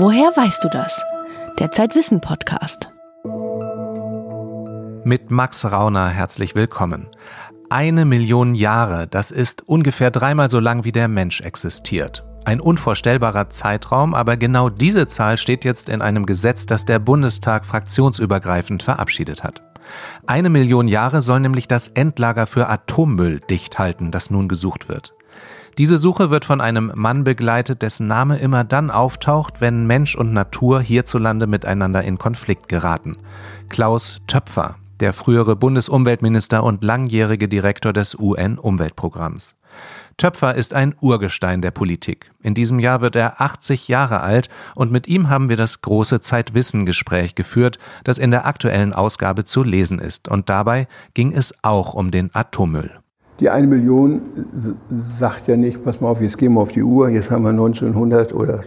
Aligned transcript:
Woher 0.00 0.30
weißt 0.36 0.62
du 0.62 0.68
das? 0.68 1.02
Der 1.58 1.72
Zeitwissen 1.72 2.20
Podcast. 2.20 2.88
Mit 5.02 5.32
Max 5.32 5.64
Rauner 5.64 6.06
herzlich 6.06 6.54
willkommen. 6.54 7.08
Eine 7.68 8.04
Million 8.04 8.54
Jahre, 8.54 9.08
das 9.08 9.32
ist 9.32 9.66
ungefähr 9.66 10.12
dreimal 10.12 10.52
so 10.52 10.60
lang 10.60 10.84
wie 10.84 10.92
der 10.92 11.08
Mensch 11.08 11.40
existiert. 11.40 12.24
Ein 12.44 12.60
unvorstellbarer 12.60 13.50
Zeitraum, 13.50 14.14
aber 14.14 14.36
genau 14.36 14.68
diese 14.68 15.08
Zahl 15.08 15.36
steht 15.36 15.64
jetzt 15.64 15.88
in 15.88 16.00
einem 16.00 16.26
Gesetz, 16.26 16.64
das 16.64 16.84
der 16.84 17.00
Bundestag 17.00 17.66
fraktionsübergreifend 17.66 18.84
verabschiedet 18.84 19.42
hat. 19.42 19.62
Eine 20.28 20.48
Million 20.48 20.86
Jahre 20.86 21.22
soll 21.22 21.40
nämlich 21.40 21.66
das 21.66 21.88
Endlager 21.88 22.46
für 22.46 22.68
Atommüll 22.68 23.40
dicht 23.50 23.80
halten, 23.80 24.12
das 24.12 24.30
nun 24.30 24.46
gesucht 24.46 24.88
wird. 24.88 25.17
Diese 25.78 25.96
Suche 25.96 26.30
wird 26.30 26.44
von 26.44 26.60
einem 26.60 26.90
Mann 26.96 27.22
begleitet, 27.22 27.82
dessen 27.82 28.08
Name 28.08 28.38
immer 28.38 28.64
dann 28.64 28.90
auftaucht, 28.90 29.60
wenn 29.60 29.86
Mensch 29.86 30.16
und 30.16 30.32
Natur 30.32 30.80
hierzulande 30.80 31.46
miteinander 31.46 32.02
in 32.02 32.18
Konflikt 32.18 32.68
geraten. 32.68 33.16
Klaus 33.68 34.18
Töpfer, 34.26 34.74
der 34.98 35.12
frühere 35.12 35.54
Bundesumweltminister 35.54 36.64
und 36.64 36.82
langjährige 36.82 37.48
Direktor 37.48 37.92
des 37.92 38.18
UN-Umweltprogramms. 38.18 39.54
Töpfer 40.16 40.56
ist 40.56 40.74
ein 40.74 40.96
Urgestein 41.00 41.62
der 41.62 41.70
Politik. 41.70 42.32
In 42.42 42.54
diesem 42.54 42.80
Jahr 42.80 43.00
wird 43.00 43.14
er 43.14 43.40
80 43.40 43.86
Jahre 43.86 44.18
alt 44.18 44.48
und 44.74 44.90
mit 44.90 45.06
ihm 45.06 45.28
haben 45.28 45.48
wir 45.48 45.56
das 45.56 45.80
große 45.80 46.20
Zeitwissen-Gespräch 46.20 47.36
geführt, 47.36 47.78
das 48.02 48.18
in 48.18 48.32
der 48.32 48.46
aktuellen 48.46 48.92
Ausgabe 48.92 49.44
zu 49.44 49.62
lesen 49.62 50.00
ist. 50.00 50.26
Und 50.26 50.48
dabei 50.48 50.88
ging 51.14 51.32
es 51.32 51.54
auch 51.62 51.94
um 51.94 52.10
den 52.10 52.34
Atommüll. 52.34 52.98
Die 53.40 53.50
eine 53.50 53.66
Million 53.66 54.22
sagt 54.90 55.46
ja 55.46 55.56
nicht, 55.56 55.84
pass 55.84 56.00
mal 56.00 56.08
auf, 56.08 56.20
jetzt 56.20 56.38
gehen 56.38 56.54
wir 56.54 56.60
auf 56.60 56.72
die 56.72 56.82
Uhr, 56.82 57.08
jetzt 57.08 57.30
haben 57.30 57.44
wir 57.44 57.50
1900 57.50 58.34
oder 58.34 58.60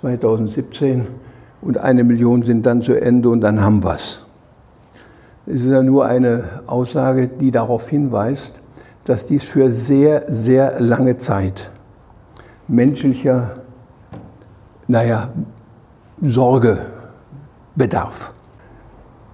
2017 0.00 1.06
und 1.60 1.78
eine 1.78 2.04
Million 2.04 2.42
sind 2.42 2.64
dann 2.66 2.82
zu 2.82 2.94
Ende 3.00 3.28
und 3.28 3.40
dann 3.40 3.60
haben 3.60 3.82
wir 3.82 3.94
es. 3.94 4.24
Es 5.46 5.64
ist 5.64 5.70
ja 5.70 5.82
nur 5.82 6.06
eine 6.06 6.44
Aussage, 6.66 7.28
die 7.28 7.50
darauf 7.50 7.88
hinweist, 7.88 8.52
dass 9.04 9.26
dies 9.26 9.44
für 9.44 9.70
sehr, 9.72 10.24
sehr 10.28 10.80
lange 10.80 11.16
Zeit 11.16 11.70
menschlicher, 12.68 13.58
naja, 14.88 15.30
Sorge 16.20 16.78
bedarf. 17.74 18.32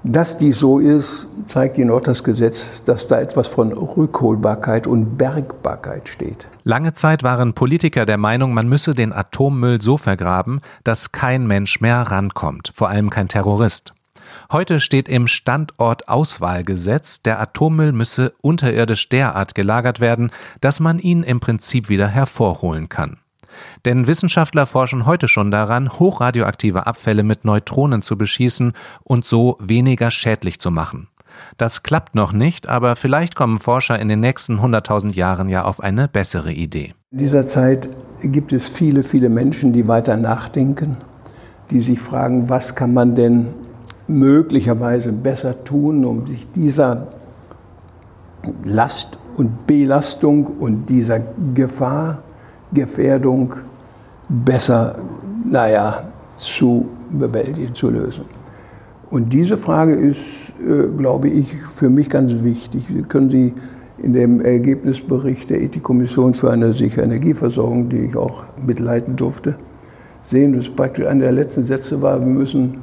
Dass 0.05 0.37
dies 0.37 0.59
so 0.59 0.81
ist, 0.81 1.29
zeigt 1.47 1.79
Ihnen 1.79 1.91
auch 1.91 2.01
das 2.01 2.25
Gesetz, 2.25 2.83
dass 2.85 3.07
da 3.07 3.21
etwas 3.21 3.47
von 3.47 3.73
Rückholbarkeit 3.73 4.89
und 4.89 5.17
Bergbarkeit 5.17 6.09
steht. 6.09 6.49
Lange 6.65 6.93
Zeit 6.93 7.23
waren 7.23 7.55
Politiker 7.55 8.05
der 8.05 8.19
Meinung, 8.19 8.53
man 8.53 8.69
müsse 8.69 8.95
den 8.95 9.13
Atommüll 9.13 9.81
so 9.81 9.97
vergraben, 9.97 10.61
dass 10.83 11.13
kein 11.13 11.47
Mensch 11.47 11.81
mehr 11.81 12.03
rankommt, 12.03 12.73
vor 12.75 12.89
allem 12.89 13.11
kein 13.11 13.29
Terrorist. 13.29 13.93
Heute 14.51 14.81
steht 14.81 15.09
im 15.09 15.29
Standortauswahlgesetz, 15.29 17.23
der 17.23 17.41
Atommüll 17.41 17.93
müsse 17.93 18.33
unterirdisch 18.43 19.09
derart 19.09 19.55
gelagert 19.55 20.01
werden, 20.01 20.33
dass 20.61 20.81
man 20.81 20.99
ihn 20.99 21.23
im 21.23 21.39
Prinzip 21.39 21.89
wieder 21.89 22.09
hervorholen 22.09 22.89
kann. 22.89 23.19
Denn 23.85 24.07
Wissenschaftler 24.07 24.67
forschen 24.67 25.07
heute 25.07 25.29
schon 25.29 25.51
daran, 25.51 25.91
hochradioaktive 25.99 26.87
Abfälle 26.87 27.23
mit 27.23 27.45
Neutronen 27.45 28.03
zu 28.03 28.17
beschießen 28.17 28.73
und 29.05 29.25
so 29.25 29.57
weniger 29.61 30.11
schädlich 30.11 30.59
zu 30.59 30.71
machen. 30.71 31.09
Das 31.57 31.83
klappt 31.83 32.15
noch 32.15 32.33
nicht, 32.33 32.69
aber 32.69 32.97
vielleicht 32.97 33.35
kommen 33.35 33.59
Forscher 33.59 33.99
in 33.99 34.09
den 34.09 34.21
nächsten 34.21 34.61
100.000 34.61 35.13
Jahren 35.13 35.49
ja 35.49 35.65
auf 35.65 35.81
eine 35.81 36.09
bessere 36.09 36.53
Idee. 36.53 36.95
In 37.11 37.19
dieser 37.19 37.47
Zeit 37.47 37.89
gibt 38.23 38.53
es 38.53 38.69
viele, 38.69 39.03
viele 39.03 39.29
Menschen, 39.29 39.73
die 39.73 39.89
weiter 39.89 40.17
nachdenken, 40.17 40.97
die 41.71 41.81
sich 41.81 42.01
fragen, 42.01 42.49
was 42.49 42.75
kann 42.75 42.95
man 42.95 43.15
denn 43.15 43.55
möglicherweise 44.07 45.13
besser 45.13 45.65
tun, 45.65 46.05
um 46.05 46.27
sich 46.27 46.47
dieser 46.55 47.09
Last 48.65 49.19
und 49.37 49.67
Belastung 49.67 50.47
und 50.47 50.87
dieser 50.87 51.21
Gefahr, 51.55 52.23
Gefährdung 52.73 53.55
besser, 54.29 54.97
naja, 55.45 56.05
zu 56.37 56.89
bewältigen, 57.11 57.75
zu 57.75 57.91
lösen. 57.91 58.25
Und 59.11 59.33
diese 59.33 59.59
Frage 59.59 59.95
ist, 59.95 60.53
äh, 60.67 60.89
glaube 60.97 61.29
ich, 61.29 61.55
für 61.75 61.91
mich 61.91 62.09
ganz 62.09 62.43
wichtig. 62.43 62.87
Sie 62.89 63.03
können 63.03 63.31
Sie 63.31 63.53
in 63.99 64.15
dem 64.15 64.41
Ergebnisbericht 64.41 65.51
der 65.51 65.61
Ethikkommission 65.61 66.35
für 66.35 66.51
eine 66.51 66.73
sichere 66.73 67.03
Energieversorgung, 67.03 67.89
die 67.89 68.07
ich 68.07 68.17
auch 68.17 68.45
mitleiten 68.57 69.17
durfte, 69.17 69.55
sehen, 70.25 70.55
dass 70.55 70.69
praktisch 70.69 71.07
einer 71.07 71.25
der 71.25 71.33
letzten 71.33 71.65
Sätze 71.65 72.01
war, 72.01 72.19
wir 72.21 72.27
müssen 72.27 72.79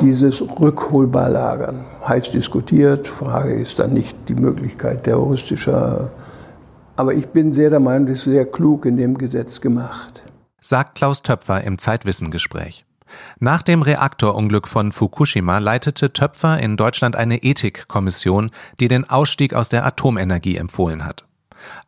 dieses 0.00 0.42
rückholbar 0.60 1.30
lagern. 1.30 1.76
Heiß 2.06 2.30
diskutiert, 2.32 3.08
Frage 3.08 3.54
ist 3.54 3.78
dann 3.78 3.92
nicht 3.92 4.16
die 4.28 4.34
Möglichkeit 4.34 5.04
terroristischer. 5.04 6.10
Aber 6.96 7.14
ich 7.14 7.26
bin 7.28 7.52
sehr 7.52 7.70
der 7.70 7.80
Meinung, 7.80 8.06
das 8.06 8.18
ist 8.18 8.24
sehr 8.24 8.46
klug 8.46 8.86
in 8.86 8.96
dem 8.96 9.18
Gesetz 9.18 9.60
gemacht. 9.60 10.22
Sagt 10.60 10.94
Klaus 10.94 11.22
Töpfer 11.22 11.64
im 11.64 11.78
Zeitwissengespräch. 11.78 12.84
Nach 13.38 13.62
dem 13.62 13.82
Reaktorunglück 13.82 14.68
von 14.68 14.92
Fukushima 14.92 15.58
leitete 15.58 16.12
Töpfer 16.12 16.58
in 16.58 16.76
Deutschland 16.76 17.16
eine 17.16 17.42
Ethikkommission, 17.42 18.50
die 18.80 18.88
den 18.88 19.08
Ausstieg 19.08 19.54
aus 19.54 19.68
der 19.68 19.84
Atomenergie 19.86 20.56
empfohlen 20.56 21.04
hat. 21.04 21.24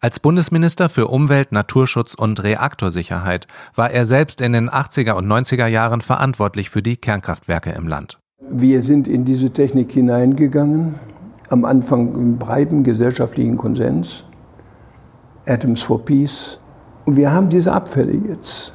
Als 0.01 0.21
Bundesminister 0.21 0.89
für 0.89 1.09
Umwelt, 1.09 1.53
Naturschutz 1.53 2.15
und 2.15 2.43
Reaktorsicherheit 2.43 3.47
war 3.75 3.91
er 3.91 4.07
selbst 4.07 4.41
in 4.41 4.53
den 4.53 4.71
80er 4.71 5.13
und 5.13 5.27
90er 5.27 5.67
Jahren 5.67 6.01
verantwortlich 6.01 6.71
für 6.71 6.83
die 6.83 6.97
Kernkraftwerke 6.97 7.71
im 7.71 7.87
Land. 7.87 8.19
Wir 8.51 8.83
sind 8.83 9.09
in 9.09 9.25
diese 9.25 9.51
Technik 9.51 9.93
hineingegangen, 9.93 10.97
am 11.49 11.65
Anfang 11.65 12.15
im 12.15 12.39
breiten 12.39 12.85
gesellschaftlichen 12.85 13.57
Konsens, 13.57 14.25
Atoms 15.47 15.83
for 15.83 16.05
Peace. 16.05 16.59
Und 17.05 17.17
wir 17.17 17.33
haben 17.33 17.49
diese 17.49 17.73
Abfälle 17.73 18.13
jetzt. 18.13 18.73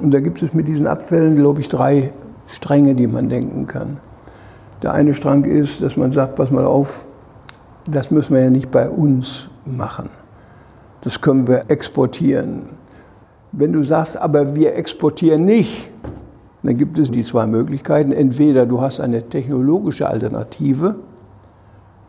Und 0.00 0.12
da 0.12 0.20
gibt 0.20 0.42
es 0.42 0.52
mit 0.54 0.68
diesen 0.68 0.86
Abfällen, 0.86 1.36
glaube 1.36 1.60
ich, 1.60 1.68
drei 1.68 2.12
Stränge, 2.46 2.94
die 2.94 3.06
man 3.06 3.28
denken 3.28 3.66
kann. 3.66 3.98
Der 4.82 4.92
eine 4.92 5.14
Strang 5.14 5.44
ist, 5.44 5.80
dass 5.82 5.96
man 5.96 6.12
sagt, 6.12 6.36
pass 6.36 6.50
mal 6.50 6.64
auf, 6.64 7.04
das 7.88 8.10
müssen 8.10 8.34
wir 8.34 8.42
ja 8.42 8.50
nicht 8.50 8.70
bei 8.70 8.88
uns 8.90 9.48
machen 9.64 10.10
das 11.06 11.20
können 11.20 11.46
wir 11.46 11.70
exportieren. 11.70 12.62
Wenn 13.52 13.72
du 13.72 13.84
sagst, 13.84 14.16
aber 14.16 14.56
wir 14.56 14.74
exportieren 14.74 15.44
nicht, 15.44 15.88
dann 16.64 16.76
gibt 16.76 16.98
es 16.98 17.12
die 17.12 17.22
zwei 17.22 17.46
Möglichkeiten. 17.46 18.10
Entweder 18.10 18.66
du 18.66 18.80
hast 18.80 18.98
eine 18.98 19.22
technologische 19.28 20.08
Alternative 20.08 20.96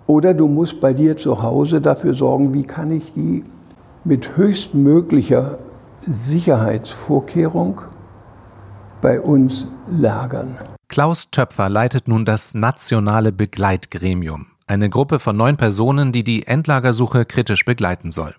oder 0.07 0.33
du 0.33 0.47
musst 0.47 0.81
bei 0.81 0.93
dir 0.93 1.15
zu 1.15 1.43
Hause 1.43 1.79
dafür 1.79 2.15
sorgen, 2.15 2.55
wie 2.55 2.63
kann 2.63 2.89
ich 2.89 3.13
die 3.13 3.43
mit 4.07 4.37
höchstmöglicher 4.37 5.59
Sicherheitsvorkehrung 6.07 7.81
bei 9.01 9.19
uns 9.19 9.67
lagern. 9.89 10.57
Klaus 10.87 11.29
Töpfer 11.29 11.67
leitet 11.67 12.07
nun 12.07 12.23
das 12.23 12.53
nationale 12.53 13.33
Begleitgremium, 13.33 14.47
eine 14.65 14.89
Gruppe 14.89 15.19
von 15.19 15.35
neun 15.35 15.57
Personen, 15.57 16.13
die 16.13 16.23
die 16.23 16.47
Endlagersuche 16.47 17.25
kritisch 17.25 17.65
begleiten 17.65 18.13
soll. 18.13 18.33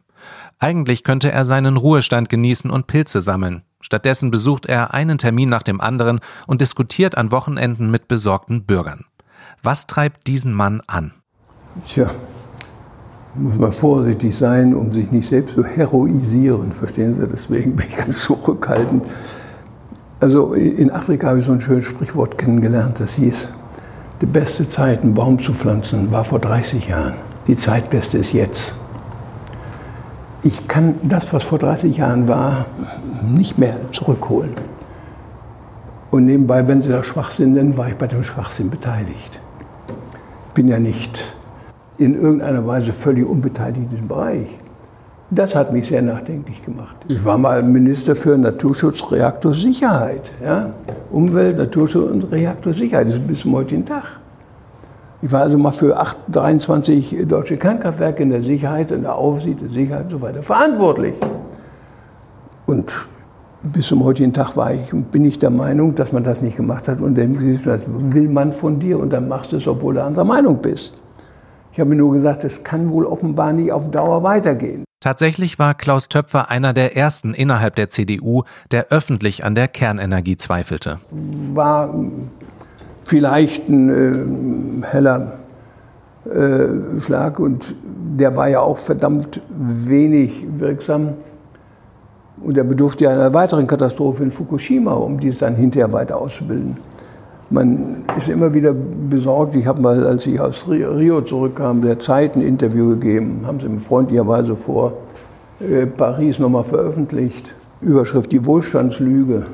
Eigentlich 0.59 1.05
könnte 1.05 1.31
er 1.31 1.45
seinen 1.45 1.77
Ruhestand 1.77 2.31
genießen 2.31 2.71
und 2.71 2.87
Pilze 2.87 3.21
sammeln. 3.21 3.63
Stattdessen 3.81 4.31
besucht 4.31 4.65
er 4.65 4.95
einen 4.95 5.19
Termin 5.19 5.51
nach 5.51 5.63
dem 5.63 5.83
anderen 5.83 6.21
und 6.47 6.63
diskutiert 6.63 7.17
an 7.17 7.31
Wochenenden 7.31 7.91
mit 7.91 8.09
besorgten 8.09 8.65
Bürgern. 8.65 9.05
Was 9.63 9.87
treibt 9.87 10.27
diesen 10.27 10.55
Mann 10.55 10.83
an? 10.87 11.13
Tja, 11.87 12.11
muss 13.39 13.57
man 13.57 13.73
vorsichtig 13.73 14.37
sein, 14.37 14.75
um 14.75 14.93
sich 14.93 15.11
nicht 15.11 15.29
selbst 15.29 15.55
zu 15.55 15.65
heroisieren. 15.65 16.73
Verstehen 16.73 17.15
Sie? 17.15 17.27
Deswegen 17.27 17.77
bin 17.77 17.87
ich 17.89 17.97
ganz 17.97 18.25
zurückhaltend. 18.25 19.05
Also 20.21 20.55
in 20.55 20.91
Afrika 20.91 21.29
habe 21.29 21.39
ich 21.39 21.45
so 21.45 21.53
ein 21.53 21.61
schönes 21.61 21.85
Sprichwort 21.85 22.39
kennengelernt, 22.39 22.99
das 22.99 23.15
hieß, 23.15 23.49
die 24.21 24.27
beste 24.27 24.69
Zeit, 24.69 25.03
einen 25.03 25.15
Baum 25.15 25.39
zu 25.39 25.55
pflanzen, 25.55 26.11
war 26.11 26.25
vor 26.25 26.41
30 26.41 26.89
Jahren. 26.89 27.15
Die 27.47 27.57
Zeitbeste 27.57 28.19
ist 28.19 28.33
jetzt 28.33 28.75
ich 30.43 30.69
kann 30.69 30.95
das, 31.03 31.33
was 31.33 31.43
vor 31.43 31.59
30 31.59 31.97
Jahren 31.97 32.29
war, 32.29 32.67
nicht 33.23 33.59
mehr 33.59 33.77
zurückholen. 33.91 34.53
Und 36.11 36.27
nebenbei, 36.27 36.67
wenn 36.69 36.81
Sie 36.81 36.89
da 36.89 37.05
Schwachsinn 37.05 37.55
nennen, 37.55 37.77
war 37.77 37.89
ich 37.89 37.97
bei 37.97 38.07
dem 38.07 38.25
Schwachsinn 38.25 38.71
beteiligt. 38.71 39.41
Ich 40.49 40.55
bin 40.55 40.69
ja 40.69 40.79
nicht 40.79 41.19
in 41.99 42.21
irgendeiner 42.21 42.67
Weise 42.67 42.93
völlig 42.93 43.27
unbeteiligt 43.27 43.93
in 43.93 44.09
Bereich. 44.09 44.47
Das 45.31 45.55
hat 45.55 45.73
mich 45.73 45.89
sehr 45.89 46.01
nachdenklich 46.01 46.65
gemacht. 46.65 46.97
Ich 47.09 47.23
war 47.23 47.37
mal 47.37 47.63
Minister 47.63 48.17
für 48.17 48.39
Naturschutz, 48.39 49.13
Reaktorsicherheit. 49.13 50.23
Ja? 50.43 50.71
Umwelt, 51.11 51.59
Naturschutz 51.59 52.11
und 52.11 52.33
Reaktorsicherheit. 52.33 53.09
Das 53.09 53.15
ist 53.17 53.27
bis 53.27 53.41
zum 53.41 53.55
heutigen 53.55 53.85
Tag. 53.85 54.05
Ich 55.21 55.31
war 55.31 55.43
also 55.43 55.59
mal 55.59 55.73
für 55.73 55.99
8, 55.99 56.17
23 56.29 57.27
deutsche 57.29 57.57
Kernkraftwerke 57.57 58.23
in 58.23 58.31
der 58.31 58.43
Sicherheit, 58.43 58.91
in 58.93 59.03
der 59.03 59.17
Aufsicht, 59.17 59.61
der 59.61 59.69
Sicherheit 59.69 60.05
und 60.05 60.11
so 60.11 60.21
weiter 60.23 60.43
verantwortlich. 60.43 61.17
Und 62.65 62.91
bis 63.63 63.89
zum 63.89 64.05
heutigen 64.05 64.33
Tag 64.33 64.57
war 64.57 64.73
ich 64.73 64.95
und 64.95 65.11
bin 65.11 65.25
ich 65.25 65.39
der 65.39 65.51
Meinung, 65.51 65.95
dass 65.95 66.13
man 66.13 66.23
das 66.23 66.41
nicht 66.41 66.57
gemacht 66.57 66.87
hat. 66.89 67.01
Und 67.01 67.19
dann 67.19 67.39
will 67.41 68.29
man 68.29 68.53
von 68.53 68.79
dir 68.79 68.99
und 68.99 69.13
dann 69.13 69.29
machst 69.29 69.53
du 69.53 69.57
es, 69.57 69.67
obwohl 69.67 69.95
du 69.95 70.05
anderer 70.05 70.25
Meinung 70.25 70.59
bist. 70.59 70.95
Ich 71.79 71.81
habe 71.81 71.91
mir 71.91 71.97
nur 71.97 72.13
gesagt, 72.13 72.43
es 72.43 72.65
kann 72.65 72.91
wohl 72.91 73.07
offenbar 73.07 73.53
nicht 73.53 73.71
auf 73.71 73.89
Dauer 73.93 74.25
weitergehen. 74.25 74.83
Tatsächlich 74.99 75.61
war 75.61 75.75
Klaus 75.75 76.09
Töpfer 76.09 76.51
einer 76.51 76.73
der 76.73 76.97
ersten 76.97 77.35
innerhalb 77.35 77.77
der 77.77 77.89
CDU, 77.89 78.43
der 78.73 78.89
öffentlich 78.91 79.45
an 79.45 79.55
der 79.55 79.69
Kernenergie 79.69 80.37
zweifelte. 80.37 80.99
War 81.55 81.95
vielleicht 83.03 83.69
ein 83.69 84.83
äh, 84.83 84.87
heller 84.89 85.39
äh, 86.25 87.01
Schlag 87.01 87.39
und 87.39 87.77
der 88.19 88.35
war 88.35 88.49
ja 88.49 88.59
auch 88.59 88.79
verdammt 88.79 89.41
wenig 89.49 90.47
wirksam. 90.59 91.11
Und 92.43 92.59
er 92.59 92.65
bedurfte 92.65 93.05
ja 93.05 93.11
einer 93.11 93.33
weiteren 93.35 93.69
Katastrophe 93.69 94.25
in 94.25 94.33
Fukushima, 94.33 94.95
um 94.95 95.21
dies 95.21 95.39
dann 95.39 95.55
hinterher 95.55 95.93
weiter 95.93 96.17
auszubilden. 96.17 96.77
Man 97.51 98.05
ist 98.17 98.29
immer 98.29 98.53
wieder 98.53 98.75
besorgt. 98.75 99.57
Ich 99.57 99.67
habe 99.67 99.81
mal, 99.81 100.07
als 100.07 100.27
ich 100.27 100.39
aus 100.41 100.69
Rio 100.69 101.23
zurückkam, 101.23 101.81
der 101.81 101.99
Zeit 101.99 102.37
ein 102.37 102.43
Interview 102.43 102.91
gegeben, 102.91 103.43
haben 103.47 103.59
sie 103.61 103.69
mir 103.69 103.79
freundlicherweise 103.79 104.55
vor 104.55 104.93
äh, 105.61 105.87
Paris 105.87 106.39
nochmal 106.39 106.65
veröffentlicht. 106.65 107.55
Überschrift 107.81 108.33
Die 108.33 108.45
Wohlstandslüge. 108.45 109.47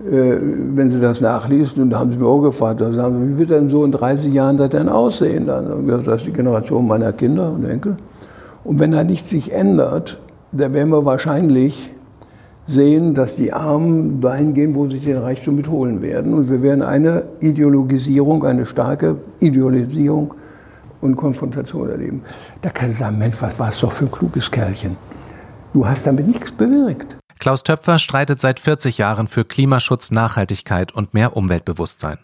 Äh, 0.00 0.38
wenn 0.74 0.88
Sie 0.88 0.98
das 0.98 1.20
nachlesen, 1.20 1.82
und 1.82 1.90
da 1.90 1.98
haben 1.98 2.10
Sie 2.10 2.16
mir 2.16 2.26
auch 2.26 2.40
gefragt, 2.40 2.80
da 2.80 2.90
sagen 2.90 3.20
Sie, 3.20 3.34
wie 3.34 3.38
wird 3.38 3.50
denn 3.50 3.68
so 3.68 3.84
in 3.84 3.92
30 3.92 4.32
Jahren 4.32 4.56
das 4.56 4.70
denn 4.70 4.88
aussehen? 4.88 5.46
Dann, 5.46 5.86
das 5.86 6.06
ist 6.06 6.26
die 6.26 6.32
Generation 6.32 6.86
meiner 6.86 7.12
Kinder 7.12 7.52
und 7.52 7.64
Enkel. 7.64 7.96
Und 8.64 8.80
wenn 8.80 8.92
da 8.92 9.04
nichts 9.04 9.30
sich 9.30 9.52
ändert, 9.52 10.18
dann 10.52 10.74
werden 10.74 10.90
wir 10.90 11.04
wahrscheinlich 11.04 11.92
sehen, 12.70 13.14
dass 13.14 13.36
die 13.36 13.52
Armen 13.52 14.20
dahin 14.20 14.54
gehen, 14.54 14.74
wo 14.74 14.88
sie 14.88 14.98
den 14.98 15.18
Reichtum 15.18 15.56
mitholen 15.56 16.02
werden. 16.02 16.34
Und 16.34 16.48
wir 16.48 16.62
werden 16.62 16.82
eine 16.82 17.24
Ideologisierung, 17.40 18.44
eine 18.44 18.66
starke 18.66 19.16
Idealisierung 19.40 20.34
und 21.00 21.16
Konfrontation 21.16 21.90
erleben. 21.90 22.22
Da 22.62 22.70
kann 22.70 22.90
ich 22.90 22.98
sagen, 22.98 23.18
Mensch, 23.18 23.40
was 23.40 23.58
war 23.58 23.70
es 23.70 23.80
doch 23.80 23.92
für 23.92 24.04
ein 24.04 24.10
kluges 24.10 24.50
Kerlchen. 24.50 24.96
Du 25.72 25.86
hast 25.86 26.06
damit 26.06 26.26
nichts 26.26 26.52
bewirkt. 26.52 27.16
Klaus 27.38 27.62
Töpfer 27.62 27.98
streitet 27.98 28.40
seit 28.40 28.60
40 28.60 28.98
Jahren 28.98 29.26
für 29.26 29.44
Klimaschutz, 29.44 30.10
Nachhaltigkeit 30.10 30.92
und 30.92 31.14
mehr 31.14 31.36
Umweltbewusstsein. 31.36 32.18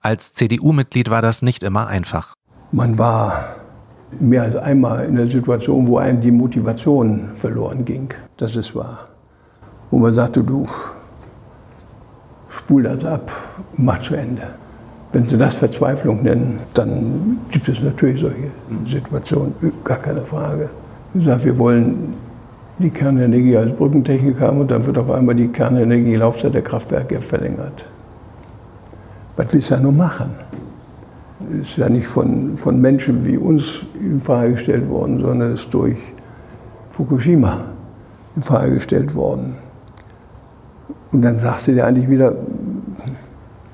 Als 0.00 0.32
CDU-Mitglied 0.32 1.10
war 1.10 1.22
das 1.22 1.42
nicht 1.42 1.62
immer 1.62 1.86
einfach. 1.86 2.34
Man 2.70 2.98
war 2.98 3.56
mehr 4.20 4.42
als 4.42 4.56
einmal 4.56 5.06
in 5.06 5.16
der 5.16 5.26
Situation, 5.26 5.86
wo 5.86 5.98
einem 5.98 6.20
die 6.20 6.30
Motivation 6.30 7.30
verloren 7.34 7.84
ging. 7.84 8.12
Das 8.36 8.56
ist 8.56 8.74
wahr 8.74 9.08
wo 9.90 9.98
man 9.98 10.12
sagte, 10.12 10.42
du 10.42 10.66
spul 12.50 12.82
das 12.82 13.04
ab, 13.04 13.30
mach 13.76 14.00
zu 14.00 14.14
Ende. 14.14 14.42
Wenn 15.12 15.26
Sie 15.26 15.38
das 15.38 15.54
Verzweiflung 15.54 16.22
nennen, 16.22 16.60
dann 16.74 17.38
gibt 17.50 17.68
es 17.68 17.80
natürlich 17.80 18.20
solche 18.20 18.50
Situationen, 18.86 19.54
gar 19.82 19.96
keine 19.96 20.20
Frage. 20.20 20.68
Ich 21.14 21.24
sage, 21.24 21.44
wir 21.44 21.58
wollen 21.58 22.14
die 22.78 22.90
Kernenergie 22.90 23.56
als 23.56 23.74
Brückentechnik 23.74 24.38
haben 24.38 24.60
und 24.60 24.70
dann 24.70 24.84
wird 24.84 24.98
auf 24.98 25.10
einmal 25.10 25.34
die 25.34 25.48
Kernenergie 25.48 26.16
Laufzeit 26.16 26.54
der 26.54 26.62
Kraftwerke 26.62 27.20
verlängert. 27.20 27.86
Was 29.36 29.52
willst 29.54 29.70
du 29.70 29.74
da 29.76 29.80
nur 29.80 29.92
machen? 29.92 30.30
Das 31.40 31.68
ist 31.68 31.78
ja 31.78 31.88
nicht 31.88 32.06
von, 32.06 32.56
von 32.56 32.80
Menschen 32.80 33.24
wie 33.24 33.38
uns 33.38 33.80
in 33.98 34.20
Frage 34.20 34.52
gestellt 34.52 34.88
worden, 34.88 35.20
sondern 35.20 35.54
ist 35.54 35.72
durch 35.72 35.98
Fukushima 36.90 37.62
in 38.36 38.42
Frage 38.42 38.74
gestellt 38.74 39.14
worden. 39.14 39.54
Und 41.12 41.22
dann 41.22 41.38
sagst 41.38 41.68
du 41.68 41.72
dir 41.72 41.86
eigentlich 41.86 42.08
wieder, 42.08 42.34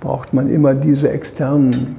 braucht 0.01 0.33
man 0.33 0.49
immer 0.49 0.75
diese 0.75 1.11
externen 1.11 1.97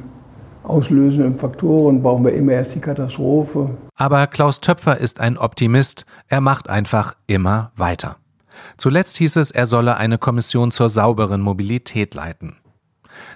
auslösenden 0.64 1.36
Faktoren, 1.38 2.02
brauchen 2.02 2.26
wir 2.26 2.34
immer 2.34 2.54
erst 2.54 2.76
die 2.76 2.80
Katastrophe. 2.80 3.70
Aber 3.96 4.28
Klaus 4.28 4.62
Töpfer 4.62 4.98
ist 4.98 5.20
ein 5.20 5.38
Optimist, 5.38 6.06
er 6.28 6.42
macht 6.42 6.70
einfach 6.70 7.16
immer 7.28 7.72
weiter. 7.76 8.18
Zuletzt 8.78 9.18
hieß 9.18 9.36
es, 9.38 9.52
er 9.52 9.68
solle 9.68 9.98
eine 9.98 10.18
Kommission 10.18 10.72
zur 10.72 10.90
sauberen 10.90 11.42
Mobilität 11.42 12.14
leiten. 12.14 12.58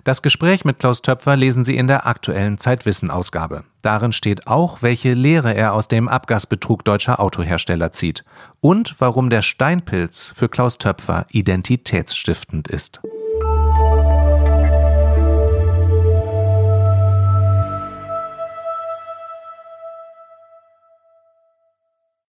Das 0.04 0.22
Gespräch 0.22 0.66
mit 0.66 0.80
Klaus 0.80 1.02
Töpfer 1.02 1.36
lesen 1.36 1.66
Sie 1.66 1.78
in 1.78 1.88
der 1.88 2.08
aktuellen 2.08 2.58
Zeitwissen-Ausgabe. 2.58 3.66
Darin 3.81 4.14
steht 4.14 4.48
auch, 4.48 4.81
welche 4.81 5.14
Lehre 5.14 5.54
er 5.54 5.74
aus 5.74 5.88
dem 5.88 6.08
Abgasbetrug 6.08 6.84
deutscher 6.84 7.20
Autohersteller 7.20 7.92
zieht 7.92 8.24
und 8.62 8.96
warum 9.00 9.30
der 9.30 9.42
Steinpilz 9.42 10.34
für 10.36 10.50
Klaus 10.50 10.78
Töpfer 10.78 11.26
identitätsstiftend 11.30 12.68
ist. 12.68 13.00